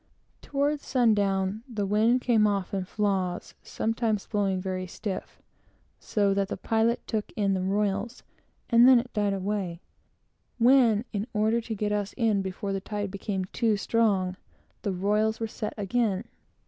Toward 0.41 0.79
sundown 0.79 1.61
the 1.69 1.85
wind 1.85 2.21
came 2.21 2.47
off 2.47 2.73
in 2.73 2.85
flaws, 2.85 3.53
sometimes 3.61 4.25
blowing 4.25 4.59
very 4.59 4.87
stiff, 4.87 5.39
so 5.99 6.33
that 6.33 6.47
the 6.47 6.57
pilot 6.57 7.05
took 7.05 7.31
in 7.35 7.53
the 7.53 7.61
royals, 7.61 8.23
and 8.71 8.87
then 8.87 8.97
it 8.97 9.13
died 9.13 9.33
away; 9.33 9.79
when, 10.57 11.05
in 11.13 11.27
order 11.35 11.61
to 11.61 11.75
get 11.75 11.91
us 11.91 12.13
in 12.17 12.41
before 12.41 12.73
the 12.73 12.81
tide 12.81 13.11
became 13.11 13.45
too 13.45 13.77
strong, 13.77 14.37
the 14.81 14.91
royals 14.91 15.39
were 15.39 15.45
set 15.45 15.75
again. 15.77 16.23